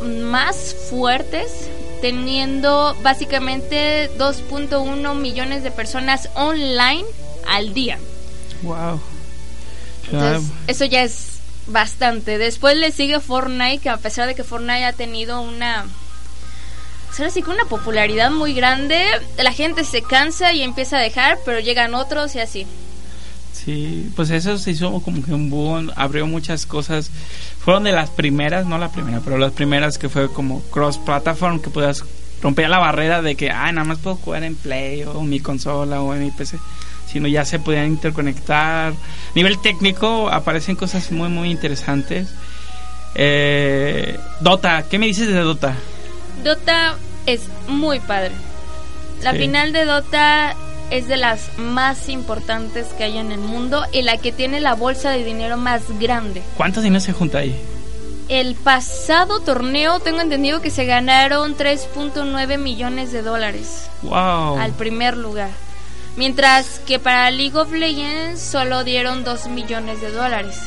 [0.03, 1.69] más fuertes,
[2.01, 7.05] teniendo básicamente 2.1 millones de personas online
[7.47, 7.97] al día.
[8.61, 8.99] Wow.
[10.11, 11.33] Entonces, eso ya es
[11.67, 12.37] bastante.
[12.37, 15.85] Después le sigue Fortnite, que a pesar de que Fortnite ha tenido una.
[17.07, 19.05] pues ahora sí que una popularidad muy grande,
[19.37, 22.67] la gente se cansa y empieza a dejar, pero llegan otros y así.
[23.53, 27.09] Sí, pues eso se hizo como que un boom, abrió muchas cosas.
[27.63, 31.59] Fueron de las primeras, no la primera, pero las primeras que fue como cross platform,
[31.61, 32.03] que puedas
[32.41, 35.39] romper la barrera de que, ah, nada más puedo jugar en Play o en mi
[35.39, 36.57] consola o en mi PC,
[37.09, 38.91] sino ya se podían interconectar.
[38.91, 38.95] A
[39.35, 42.27] nivel técnico aparecen cosas muy, muy interesantes.
[43.15, 45.75] Eh, Dota, ¿qué me dices de Dota?
[46.43, 46.95] Dota
[47.27, 48.31] es muy padre.
[49.21, 49.37] La Sí.
[49.37, 50.55] final de Dota
[50.91, 54.73] es de las más importantes que hay en el mundo y la que tiene la
[54.75, 56.41] bolsa de dinero más grande.
[56.57, 57.55] ¿Cuántos dinero se junta ahí?
[58.29, 64.59] El pasado torneo tengo entendido que se ganaron 3.9 millones de dólares Wow.
[64.59, 65.49] al primer lugar.
[66.15, 70.57] Mientras que para League of Legends solo dieron 2 millones de dólares.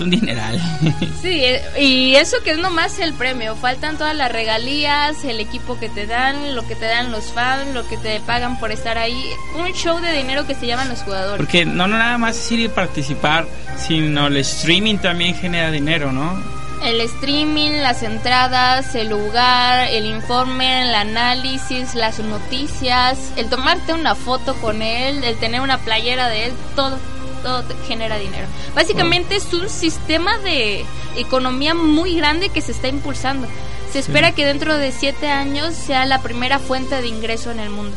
[0.00, 0.58] Es un dineral.
[1.20, 3.54] Sí, eh, y eso que es nomás el premio.
[3.54, 7.74] Faltan todas las regalías, el equipo que te dan, lo que te dan los fans,
[7.74, 9.22] lo que te pagan por estar ahí.
[9.58, 11.36] Un show de dinero que se llaman los jugadores.
[11.36, 13.46] Porque no, no nada más es ir y participar,
[13.76, 16.42] sino el streaming también genera dinero, ¿no?
[16.82, 24.14] El streaming, las entradas, el lugar, el informe, el análisis, las noticias, el tomarte una
[24.14, 26.98] foto con él, el tener una playera de él, todo,
[27.42, 28.46] todo te genera dinero.
[28.74, 30.84] Básicamente es un sistema de
[31.16, 33.46] economía muy grande que se está impulsando.
[33.92, 37.70] Se espera que dentro de siete años sea la primera fuente de ingreso en el
[37.70, 37.96] mundo.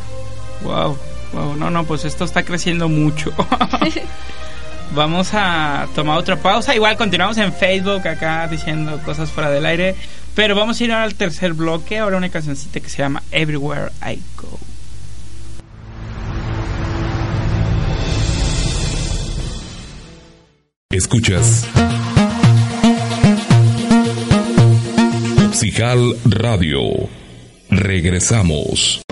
[0.62, 0.98] Wow,
[1.32, 3.32] wow, no, no, pues esto está creciendo mucho.
[4.94, 6.74] Vamos a tomar otra pausa.
[6.74, 9.96] Igual continuamos en Facebook acá diciendo cosas fuera del aire.
[10.34, 11.98] Pero vamos a ir al tercer bloque.
[11.98, 14.58] Ahora una cancioncita que se llama Everywhere I Go.
[20.94, 21.66] Escuchas.
[25.52, 27.08] Psijal Radio.
[27.68, 29.03] Regresamos.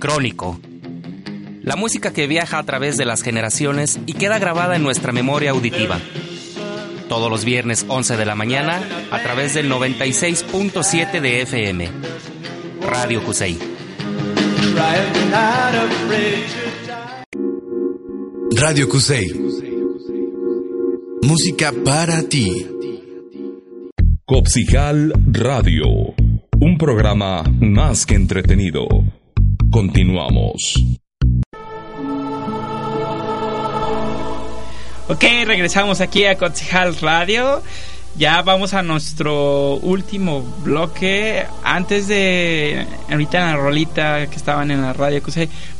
[0.00, 0.58] Anacrónico.
[1.62, 5.50] La música que viaja a través de las generaciones y queda grabada en nuestra memoria
[5.50, 6.00] auditiva.
[7.10, 8.80] Todos los viernes 11 de la mañana
[9.10, 11.90] a través del 96.7 de FM.
[12.80, 13.58] Radio Cusey.
[18.56, 19.28] Radio Cusey.
[21.20, 22.66] Música para ti.
[24.24, 25.84] Copsijal Radio.
[26.58, 28.86] Un programa más que entretenido.
[29.70, 30.84] Continuamos.
[35.08, 37.62] Ok, regresamos aquí a Cotzijal Radio.
[38.16, 41.46] Ya vamos a nuestro último bloque.
[41.62, 45.22] Antes de ahorita en la rolita que estaban en la radio,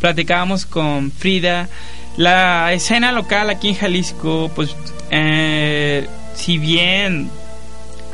[0.01, 1.69] platicábamos con Frida.
[2.17, 4.77] La escena local aquí en Jalisco, pues,
[5.11, 7.29] eh, si bien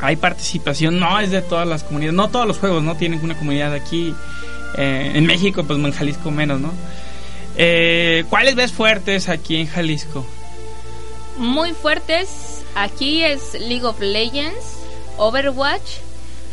[0.01, 3.37] hay participación, no es de todas las comunidades, no todos los juegos, no tienen una
[3.37, 4.15] comunidad aquí.
[4.75, 6.73] Eh, en México, pues en Jalisco menos, ¿no?
[7.57, 10.25] Eh, ¿Cuáles ves fuertes aquí en Jalisco?
[11.37, 12.63] Muy fuertes.
[12.75, 14.77] Aquí es League of Legends,
[15.17, 15.99] Overwatch.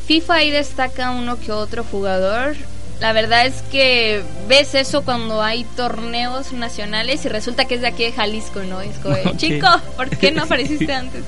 [0.06, 2.56] FIFA ahí destaca uno que otro jugador.
[3.00, 7.88] La verdad es que ves eso cuando hay torneos nacionales y resulta que es de
[7.88, 8.80] aquí de Jalisco, ¿no?
[8.80, 11.24] Es como, chico, ¿por qué no apareciste antes?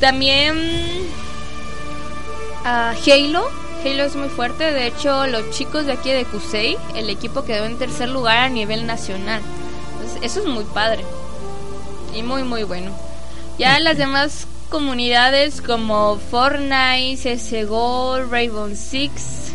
[0.00, 0.56] También
[2.64, 3.67] ah, Halo.
[3.84, 4.72] Halo es muy fuerte.
[4.72, 8.48] De hecho, los chicos de aquí de Cusey, el equipo quedó en tercer lugar a
[8.48, 9.40] nivel nacional.
[10.22, 11.04] Eso es muy padre.
[12.14, 12.90] Y muy, muy bueno.
[13.58, 19.52] Ya las demás comunidades como Fortnite, CSGO, Rainbow Six,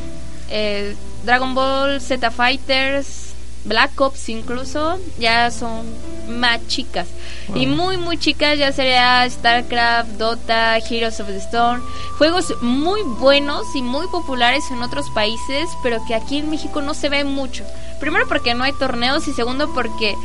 [0.49, 3.22] eh, Dragon Ball Z Fighters,
[3.65, 5.85] Black Ops incluso, ya son
[6.27, 7.07] más chicas.
[7.55, 11.81] Y muy, muy chicas ya sería StarCraft, Dota, Heroes of the Storm.
[12.17, 16.93] Juegos muy buenos y muy populares en otros países, pero que aquí en México no
[16.93, 17.63] se ve mucho.
[17.99, 20.15] Primero porque no hay torneos y segundo porque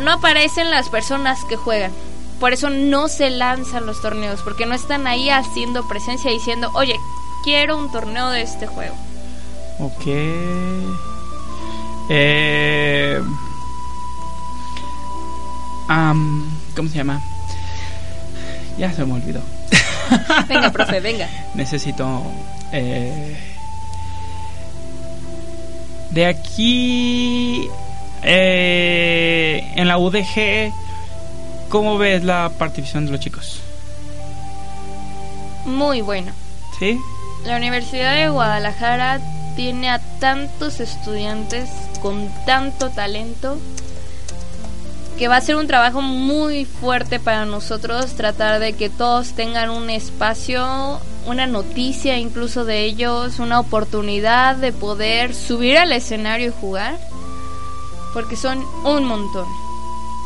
[0.00, 1.92] no aparecen las personas que juegan.
[2.40, 6.98] Por eso no se lanzan los torneos, porque no están ahí haciendo presencia diciendo, oye,
[7.44, 8.96] quiero un torneo de este juego.
[9.78, 11.11] Ok.
[12.08, 13.20] Eh,
[16.74, 17.20] ¿Cómo se llama?
[18.78, 19.40] Ya se me olvidó.
[20.48, 21.28] Venga, profe, venga.
[21.54, 22.22] Necesito...
[22.72, 23.36] eh,
[26.10, 27.68] de aquí...
[28.22, 30.72] eh, en la UDG,
[31.68, 33.60] ¿cómo ves la participación de los chicos?
[35.64, 36.32] Muy bueno.
[36.78, 36.98] ¿Sí?
[37.44, 39.20] La Universidad de Guadalajara
[39.56, 41.68] tiene a tantos estudiantes
[42.00, 43.58] con tanto talento
[45.18, 49.70] que va a ser un trabajo muy fuerte para nosotros tratar de que todos tengan
[49.70, 56.60] un espacio, una noticia incluso de ellos, una oportunidad de poder subir al escenario y
[56.60, 56.98] jugar,
[58.14, 59.46] porque son un montón.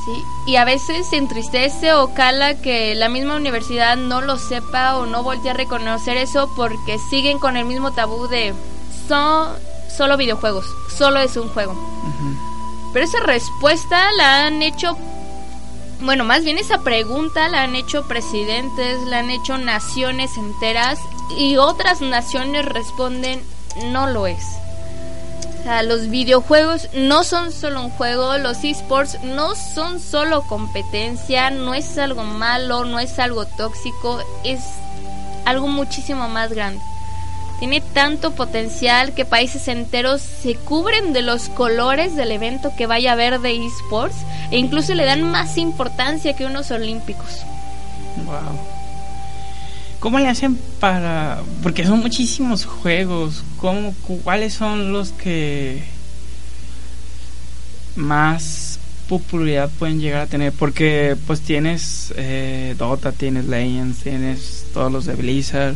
[0.07, 0.23] ¿sí?
[0.47, 5.07] Y a veces se entristece o cala que la misma universidad no lo sepa o
[5.07, 8.55] no voltee a reconocer eso porque siguen con el mismo tabú de
[9.09, 9.57] son
[9.89, 11.75] solo videojuegos, solo es un juego.
[12.93, 14.97] Pero esa respuesta la han hecho,
[16.01, 20.99] bueno, más bien esa pregunta la han hecho presidentes, la han hecho naciones enteras
[21.37, 23.43] y otras naciones responden
[23.93, 24.45] no lo es.
[25.61, 31.51] O sea, los videojuegos no son solo un juego, los esports no son solo competencia,
[31.51, 34.61] no es algo malo, no es algo tóxico, es
[35.45, 36.81] algo muchísimo más grande.
[37.59, 43.11] Tiene tanto potencial que países enteros se cubren de los colores del evento que vaya
[43.11, 44.17] a haber de esports
[44.51, 47.45] e incluso le dan más importancia que unos olímpicos.
[48.25, 48.59] Wow.
[50.01, 51.43] ¿Cómo le hacen para.?
[51.63, 53.43] Porque son muchísimos juegos.
[53.57, 55.83] ¿Cómo, ¿Cuáles son los que
[57.97, 58.79] más
[59.09, 60.53] popularidad pueden llegar a tener?
[60.53, 65.75] Porque, pues, tienes eh, Dota, tienes Legends, tienes todos los de Blizzard.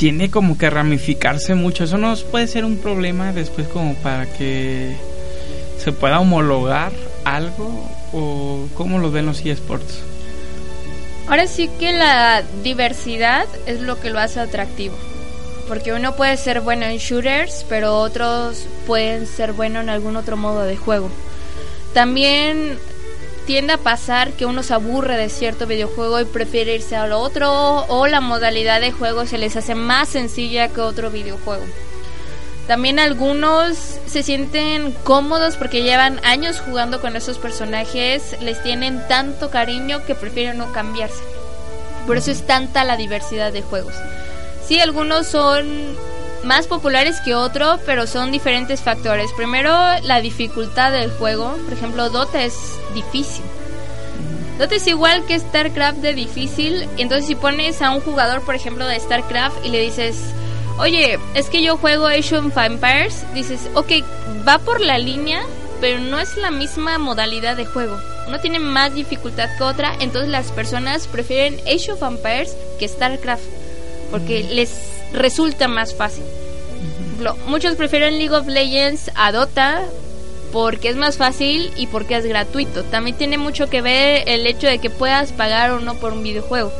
[0.00, 1.84] Tiene como que ramificarse mucho.
[1.84, 4.96] Eso no puede ser un problema después, como para que
[5.76, 6.90] se pueda homologar
[7.26, 7.86] algo.
[8.14, 10.00] ¿O cómo lo ven los eSports?
[11.28, 14.96] Ahora sí que la diversidad es lo que lo hace atractivo.
[15.68, 20.38] Porque uno puede ser bueno en shooters, pero otros pueden ser bueno en algún otro
[20.38, 21.10] modo de juego.
[21.92, 22.78] También
[23.50, 27.18] tiende a pasar que uno se aburre de cierto videojuego y prefiere irse a lo
[27.18, 31.64] otro o la modalidad de juego se les hace más sencilla que otro videojuego.
[32.68, 33.76] También algunos
[34.06, 40.14] se sienten cómodos porque llevan años jugando con esos personajes, les tienen tanto cariño que
[40.14, 41.24] prefieren no cambiarse.
[42.06, 43.94] Por eso es tanta la diversidad de juegos.
[44.64, 45.66] Sí, algunos son
[46.44, 49.30] más populares que otro, pero son diferentes factores.
[49.32, 49.72] Primero,
[50.02, 51.56] la dificultad del juego.
[51.64, 53.44] Por ejemplo, Dota es difícil.
[54.58, 56.88] Dota es igual que StarCraft de difícil.
[56.98, 60.16] Entonces, si pones a un jugador, por ejemplo, de StarCraft y le dices,
[60.78, 63.92] oye, es que yo juego Age of Empires, dices, ok,
[64.46, 65.42] va por la línea,
[65.80, 67.98] pero no es la misma modalidad de juego.
[68.28, 73.42] Uno tiene más dificultad que otra, entonces las personas prefieren Age of Empires que StarCraft,
[74.10, 76.24] porque les resulta más fácil.
[77.46, 79.82] Muchos prefieren League of Legends a Dota
[80.52, 82.82] porque es más fácil y porque es gratuito.
[82.84, 86.22] También tiene mucho que ver el hecho de que puedas pagar o no por un
[86.22, 86.72] videojuego.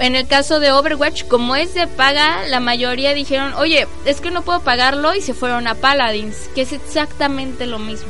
[0.00, 4.30] En el caso de Overwatch, como es de paga, la mayoría dijeron, oye, es que
[4.30, 8.08] no puedo pagarlo y se fueron a Paladins, que es exactamente lo mismo.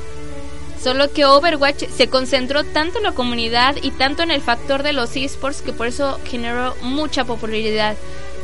[0.80, 4.92] Solo que Overwatch se concentró tanto en la comunidad y tanto en el factor de
[4.92, 7.96] los esports que por eso generó mucha popularidad.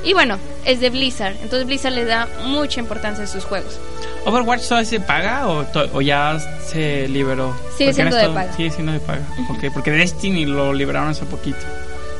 [0.06, 3.78] Y bueno, es de Blizzard, entonces Blizzard le da mucha importancia a sus juegos.
[4.24, 7.54] ¿Overwatch todavía se paga o, to- o ya se liberó?
[7.76, 8.52] Sigue siendo en de paga.
[8.54, 9.22] Sigue siendo de paga.
[9.50, 11.58] Ok, porque Destiny lo liberaron hace poquito.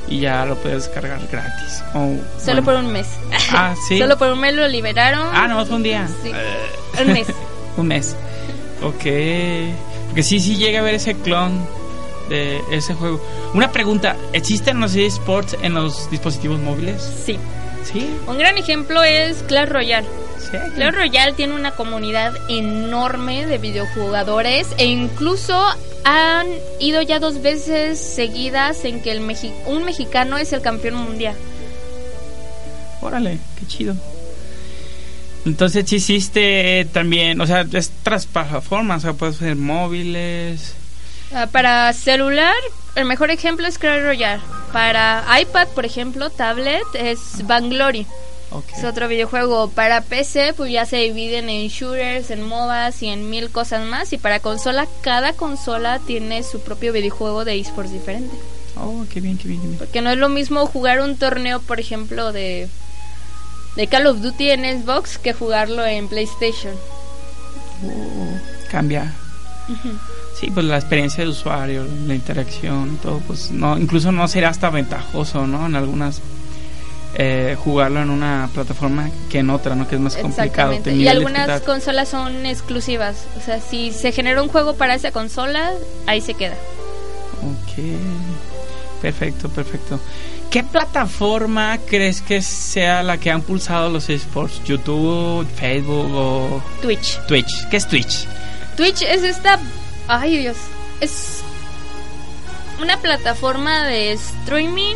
[0.09, 1.83] Y ya lo puedes descargar gratis.
[1.95, 2.65] O, Solo bueno.
[2.65, 3.07] por un mes.
[3.53, 3.99] Ah, sí.
[4.01, 5.29] Solo por un mes lo liberaron.
[5.33, 6.09] Ah, no, fue un día.
[6.23, 6.31] Sí.
[6.35, 7.03] Eh.
[7.07, 7.27] Un mes.
[7.77, 8.17] un mes.
[8.83, 9.05] Ok.
[10.07, 11.67] Porque sí, sí llega a ver ese clon
[12.29, 13.21] de ese juego.
[13.55, 17.03] Una pregunta, ¿existen los esports en los dispositivos móviles?
[17.25, 17.37] Sí.
[17.93, 18.07] Sí.
[18.27, 20.07] Un gran ejemplo es Clash Royale.
[20.39, 20.57] Sí.
[20.75, 25.59] Clash Royale tiene una comunidad enorme de videojugadores e incluso
[26.05, 26.47] han
[26.81, 31.35] ido ya dos veces seguidas en que el Mexi- un mexicano es el campeón mundial.
[33.01, 33.95] Órale, qué chido.
[35.45, 40.75] Entonces hiciste también, o sea, es tras plataformas, o sea, puedes ser móviles.
[41.33, 42.55] Ah, para celular,
[42.97, 44.43] el mejor ejemplo es Clash Royale.
[44.73, 48.07] Para iPad, por ejemplo, tablet, es Vanglory.
[48.51, 48.65] Ok.
[48.77, 49.69] Es otro videojuego.
[49.71, 54.13] Para PC, pues ya se dividen en shooters, en MOBAs y en mil cosas más.
[54.13, 58.35] Y para consola, cada consola tiene su propio videojuego de esports diferente.
[58.77, 59.79] Oh, qué bien, qué bien, qué bien.
[59.79, 62.69] Porque no es lo mismo jugar un torneo, por ejemplo, de,
[63.77, 66.75] de Call of Duty en Xbox que jugarlo en PlayStation.
[68.71, 69.13] Cambia.
[70.39, 74.51] Sí, pues la experiencia de usuario, la interacción y todo, pues no, incluso no será
[74.51, 75.67] hasta ventajoso, ¿no?
[75.67, 76.21] En algunas
[77.19, 79.89] eh, jugarlo en una plataforma que en otra, ¿no?
[79.89, 80.79] Que es más complicado.
[80.91, 83.25] Y algunas consolas son exclusivas.
[83.39, 85.73] O sea, si se genera un juego para esa consola,
[86.07, 86.57] ahí se queda.
[87.43, 87.85] Ok.
[89.01, 89.99] Perfecto, perfecto.
[90.51, 94.63] ¿Qué plataforma crees que sea la que han pulsado los esports?
[94.65, 97.19] ¿YouTube, Facebook o Twitch.
[97.27, 97.69] Twitch?
[97.71, 98.27] ¿Qué es Twitch?
[98.77, 99.59] Twitch es esta...
[100.09, 100.57] Ay, Dios.
[101.01, 101.43] Es
[102.81, 104.95] una plataforma de streaming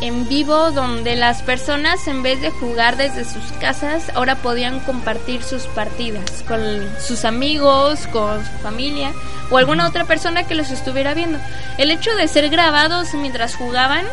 [0.00, 5.42] en vivo donde las personas en vez de jugar desde sus casas ahora podían compartir
[5.42, 6.60] sus partidas con
[7.00, 9.12] sus amigos, con su familia
[9.50, 11.38] o alguna otra persona que los estuviera viendo.
[11.78, 14.04] El hecho de ser grabados mientras jugaban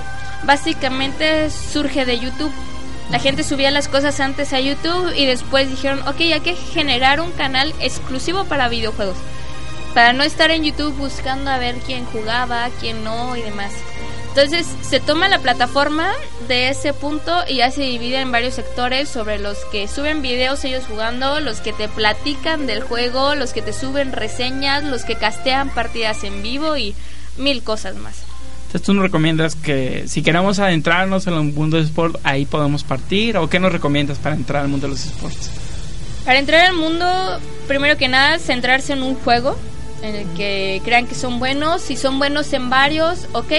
[0.43, 2.53] básicamente surge de YouTube.
[3.09, 7.20] La gente subía las cosas antes a YouTube y después dijeron, ok, hay que generar
[7.20, 9.18] un canal exclusivo para videojuegos.
[9.94, 13.72] Para no estar en YouTube buscando a ver quién jugaba, quién no y demás.
[14.30, 16.12] Entonces se toma la plataforma
[16.48, 20.64] de ese punto y ya se divide en varios sectores sobre los que suben videos
[20.64, 25.16] ellos jugando, los que te platican del juego, los que te suben reseñas, los que
[25.16, 26.96] castean partidas en vivo y
[27.38, 28.24] mil cosas más.
[28.66, 32.84] Entonces tú nos recomiendas que si queremos adentrarnos en el mundo del sport, ahí podemos
[32.84, 33.38] partir.
[33.38, 35.52] ¿O qué nos recomiendas para entrar al mundo de los sports?
[36.26, 37.06] Para entrar al mundo,
[37.68, 39.56] primero que nada, centrarse en un juego
[40.04, 41.82] en el que crean que son buenos.
[41.82, 43.54] Si son buenos en varios, ok,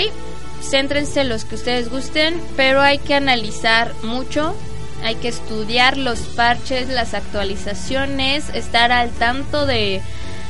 [0.62, 4.54] céntrense en los que ustedes gusten, pero hay que analizar mucho.
[5.02, 10.00] Hay que estudiar los parches, las actualizaciones, estar al tanto de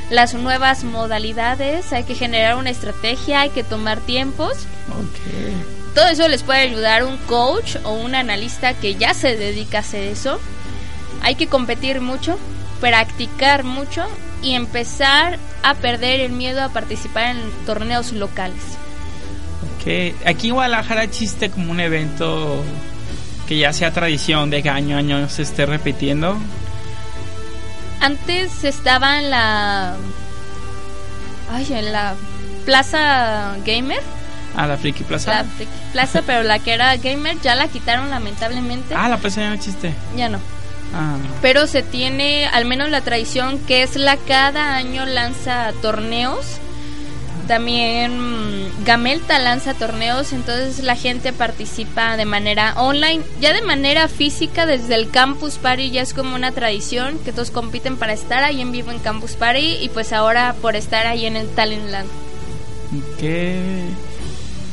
[0.09, 4.53] las nuevas modalidades, hay que generar una estrategia, hay que tomar tiempos.
[4.91, 5.95] Ok.
[5.95, 9.81] Todo eso les puede ayudar un coach o un analista que ya se dedica a
[9.81, 10.39] hacer eso.
[11.21, 12.37] Hay que competir mucho,
[12.79, 14.05] practicar mucho
[14.45, 18.61] y empezar a perder el miedo a participar en torneos locales.
[19.75, 20.15] Ok.
[20.25, 22.63] Aquí en Guadalajara existe como un evento
[23.47, 26.37] que ya sea tradición de que año a año se esté repitiendo.
[27.99, 29.95] Antes estaba en la...
[31.51, 32.13] Ay, en la
[32.65, 34.01] Plaza Gamer.
[34.55, 35.33] Ah, la Friki Plaza.
[35.33, 38.93] La Friki Plaza, pero la que era Gamer ya la quitaron lamentablemente.
[38.95, 39.93] Ah, la plaza ya no existe.
[40.15, 40.39] Ya no.
[40.93, 46.45] Ah, pero se tiene al menos la tradición que es la cada año lanza torneos.
[47.47, 54.07] También mm, Gamelta lanza torneos, entonces la gente participa de manera online, ya de manera
[54.07, 58.43] física desde el Campus Party ya es como una tradición que todos compiten para estar
[58.43, 62.09] ahí en vivo en Campus Party y pues ahora por estar ahí en el Talentland.
[63.19, 63.81] ¿Qué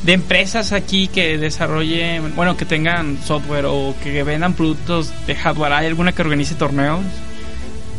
[0.03, 5.73] de empresas aquí que desarrollen, bueno, que tengan software o que vendan productos de hardware?
[5.73, 7.05] ¿Hay alguna que organice torneos?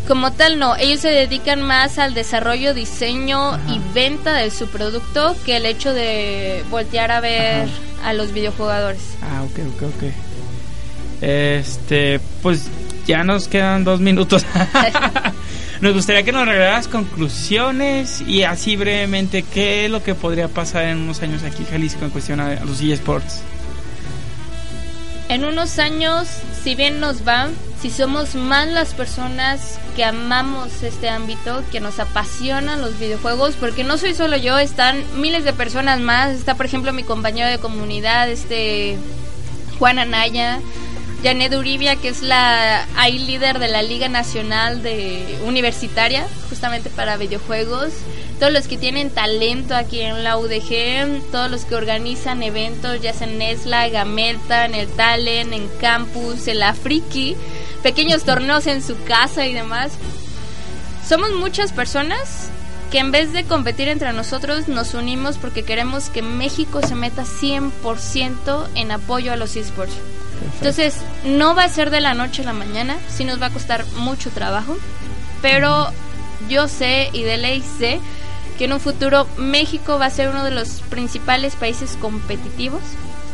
[0.07, 0.75] Como tal, no.
[0.75, 5.93] Ellos se dedican más al desarrollo, diseño y venta de su producto que el hecho
[5.93, 7.69] de voltear a ver
[8.03, 9.01] a los videojugadores.
[9.21, 10.03] Ah, ok, ok, ok.
[11.21, 12.67] Este, pues
[13.07, 14.45] ya nos quedan dos minutos.
[15.83, 20.85] nos gustaría que nos regalaras conclusiones y así brevemente, ¿qué es lo que podría pasar
[20.85, 23.41] en unos años aquí en Jalisco en cuestión a, los eSports?
[25.27, 26.29] En unos años,
[26.63, 27.49] si bien nos va,
[27.81, 33.83] si somos más las personas que amamos este ámbito, que nos apasionan los videojuegos, porque
[33.83, 37.57] no soy solo yo, están miles de personas más, está por ejemplo mi compañero de
[37.59, 38.97] comunidad, este
[39.79, 40.61] Juan Anaya,
[41.23, 47.93] Janet Uribia, que es la líder de la Liga Nacional de Universitaria, justamente para videojuegos.
[48.39, 53.13] Todos los que tienen talento aquí en la UDG, todos los que organizan eventos, ya
[53.13, 57.37] sea en Nesla, Gamelta, en el Talent, en Campus, en la Friki,
[57.81, 59.93] pequeños torneos en su casa y demás.
[61.07, 62.49] Somos muchas personas
[62.91, 67.23] que en vez de competir entre nosotros nos unimos porque queremos que México se meta
[67.23, 69.93] 100% en apoyo a los esports.
[70.55, 73.49] Entonces, no va a ser de la noche a la mañana, sí nos va a
[73.49, 74.77] costar mucho trabajo,
[75.41, 75.87] pero
[76.49, 77.99] yo sé y de ley sé
[78.57, 82.81] que en un futuro México va a ser uno de los principales países competitivos,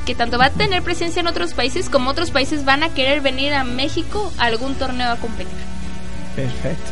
[0.06, 3.22] que tanto va a tener presencia en otros países como otros países van a querer
[3.22, 5.54] venir a México a algún torneo a competir.
[6.36, 6.92] Perfecto.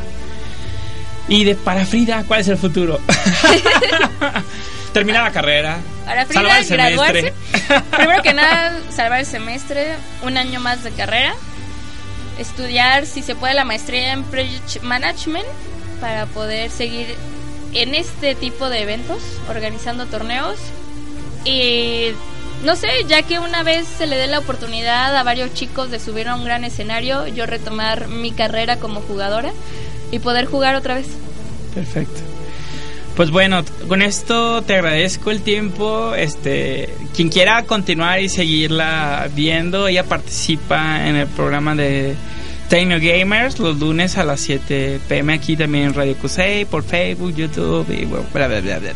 [1.28, 3.00] Y de para Frida, ¿cuál es el futuro?
[4.94, 5.78] Terminar la carrera.
[6.06, 7.22] Para Frida, salvar el semestre.
[7.22, 7.84] graduarse.
[7.98, 11.34] Primero que nada, salvar el semestre, un año más de carrera,
[12.40, 15.46] estudiar si se puede la maestría en Project Management
[16.00, 17.16] para poder seguir
[17.74, 20.58] en este tipo de eventos, organizando torneos.
[21.46, 22.12] Y
[22.64, 26.00] no sé, ya que una vez se le dé la oportunidad a varios chicos de
[26.00, 29.52] subir a un gran escenario, yo retomar mi carrera como jugadora
[30.12, 31.08] y poder jugar otra vez.
[31.74, 32.27] Perfecto.
[33.18, 36.14] Pues bueno, con esto te agradezco el tiempo.
[36.14, 42.14] Este, quien quiera continuar y seguirla viendo, ella participa en el programa de
[42.70, 47.34] Techno Gamers los lunes a las 7 pm aquí también en Radio Cusey, por Facebook,
[47.36, 48.94] YouTube y bla bla bla bla.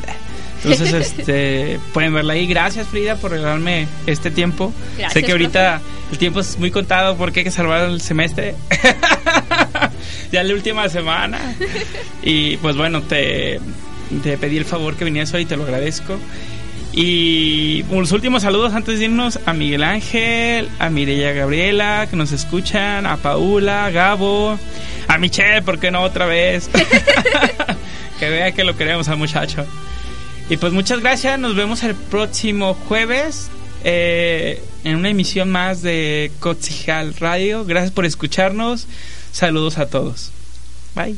[0.64, 2.46] Entonces, este, pueden verla ahí.
[2.46, 4.72] Gracias Frida por regalarme este tiempo.
[5.00, 8.54] Gracias, sé que ahorita el tiempo es muy contado porque hay que salvar el semestre.
[10.32, 11.56] ya la última semana.
[12.24, 13.60] Y pues bueno, te,
[14.20, 16.18] te pedí el favor que vinieras hoy y te lo agradezco.
[16.94, 22.34] Y los últimos saludos antes de irnos a Miguel Ángel, a Mireya Gabriela, que nos
[22.34, 24.60] escuchan, a Paula, Gabo,
[25.08, 26.70] a Michelle, ¿por qué no otra vez?
[28.20, 29.66] que vea que lo queremos al muchacho.
[30.50, 33.50] Y pues muchas gracias, nos vemos el próximo jueves
[33.86, 37.64] eh, en una emisión más de Cotzijal Radio.
[37.64, 38.86] Gracias por escucharnos,
[39.32, 40.32] saludos a todos.
[40.94, 41.16] Bye.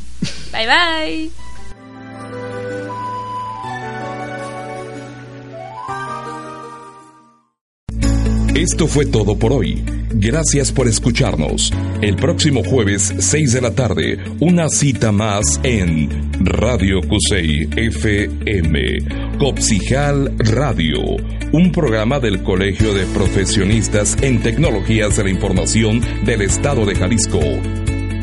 [0.52, 1.43] Bye bye.
[8.64, 9.84] Esto fue todo por hoy.
[10.14, 11.70] Gracias por escucharnos.
[12.00, 19.36] El próximo jueves, 6 de la tarde, una cita más en Radio Cusey FM.
[19.38, 20.98] Copsijal Radio,
[21.52, 27.40] un programa del Colegio de Profesionistas en Tecnologías de la Información del Estado de Jalisco.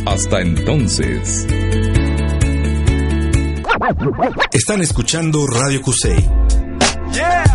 [0.07, 1.45] Hasta entonces.
[4.51, 6.17] Están escuchando Radio Cusey.
[7.13, 7.50] Yeah.